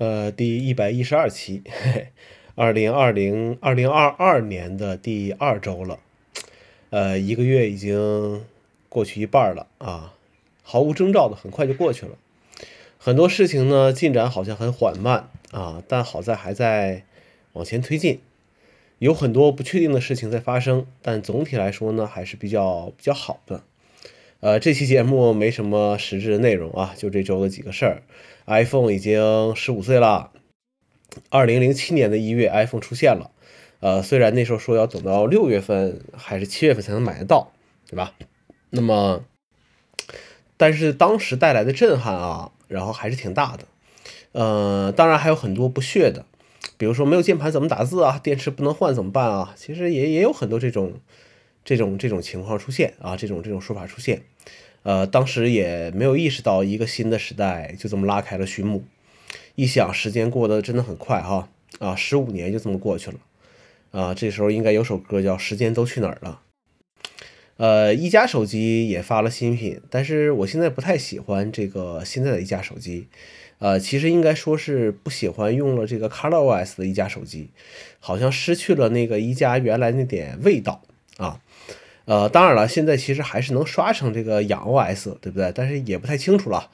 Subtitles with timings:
[0.00, 1.62] 呃，第一百一十二期，
[2.54, 5.98] 二零二零二零二二年的第二周了，
[6.88, 8.42] 呃，一个月已经
[8.88, 10.14] 过去一半了啊，
[10.62, 12.12] 毫无征兆的，很快就过去了。
[12.96, 17.04] 很多事情呢，进展好像很缓慢啊，但好在还在
[17.52, 18.20] 往前推进。
[19.00, 23.62] 有很多不确定的事情在发生，但总体来说呢，还是比较比较好的。
[24.40, 28.02] 呃，这期节目没什么实质的内容啊，就这周的几个事儿。
[28.46, 30.32] iPhone 已经十五岁了，
[31.28, 33.30] 二零零七年的一月，iPhone 出现了。
[33.80, 37.52] 呃，虽然那时候说要等到六月份还是七月份才能买得到，
[37.86, 38.14] 对吧？
[38.70, 39.24] 那么，
[40.56, 43.64] 但是当时带来的震撼啊，然后还是挺大的。
[44.32, 46.24] 呃，当然还有很多不屑的，
[46.78, 48.18] 比如说没有键盘怎么打字啊？
[48.22, 49.52] 电池不能换怎么办啊？
[49.54, 50.94] 其实也也有很多这种。
[51.64, 54.22] 这种这种情况出现啊，这种这种说法出现，
[54.82, 58.84] 呃，当时也没有意识到一个新的时代就这么拉开了序幕。
[59.54, 63.18] 一想，时间过得真的很快哈啊，十五年就这么过去了
[63.90, 64.14] 啊。
[64.14, 66.40] 这时候应该有首歌叫《时间都去哪儿了》。
[67.58, 73.08] 呃，一加手机也发了新品，但是我现在不太喜欢这个现在的一加手机。
[73.58, 77.50] 呃，其实应该说是不喜欢用了这个 ColorOS 的一加手机，
[77.98, 80.80] 好像失去了那个一加原来那点味道
[81.20, 81.40] 啊。
[82.06, 85.52] 呃，当然了，现在其实还是能刷成这个氧 OS，对不对？
[85.54, 86.68] 但是也不太清楚了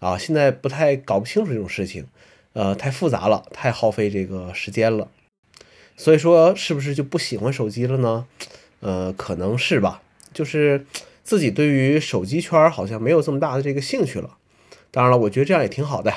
[0.00, 2.06] 啊，现在不太搞不清楚这种事情，
[2.52, 5.08] 呃，太复杂了，太耗费这个时间了。
[5.96, 8.26] 所以说，是不是就不喜欢手机了呢？
[8.80, 10.02] 呃，可能是吧，
[10.34, 10.84] 就是
[11.22, 14.36] 自己对于手机圈好像没有这么大的这个兴趣了。
[14.90, 16.12] 当然了，我觉得这样也挺好的，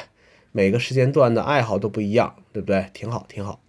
[0.51, 2.89] 每个时间段的爱好都不一样，对不对？
[2.93, 3.61] 挺好，挺好。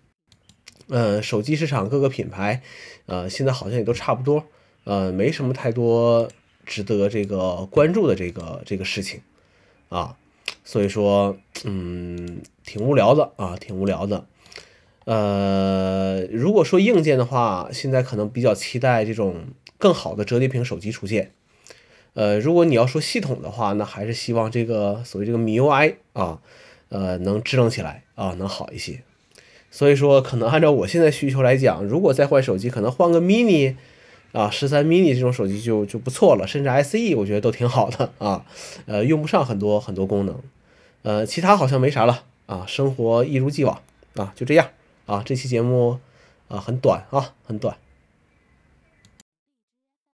[0.89, 2.62] 嗯，手机市场各个品牌，
[3.06, 4.45] 呃，现在好像也都差不多。
[4.84, 6.28] 呃，没什么太多
[6.65, 9.20] 值得这个关注的这个这个事情
[9.89, 10.17] 啊，
[10.62, 14.27] 所以说，嗯，挺无聊的啊，挺无聊的。
[15.06, 19.47] 呃，如果说硬件的话，现在可能比较期待这种
[19.78, 21.32] 更好的折叠屏手机出现。
[22.15, 26.41] 呃，如果你要说系统的话，那还是希望这个所谓这个 MIUI 啊，
[26.88, 29.03] 呃，能支撑起来啊，能好一些。
[29.76, 33.75] 所以说，可能按照我现在需求来讲，如果再换手机，可能换个 mini。
[34.32, 38.44] 啊，十三 mini 这种手机就就不错了，甚至 SE 我觉得都挺好的啊，
[38.87, 40.34] 呃，用不上很多很多功能，
[41.03, 43.81] 呃，其他好像没啥了啊，生活一如既往
[44.14, 44.69] 啊，就这样
[45.06, 45.98] 啊，这期节目
[46.48, 47.76] 啊很短啊，很短。